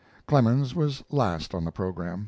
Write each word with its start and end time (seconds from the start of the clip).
Clemens 0.25 0.73
was 0.73 1.03
last 1.11 1.53
on 1.53 1.63
the 1.63 1.71
program. 1.71 2.19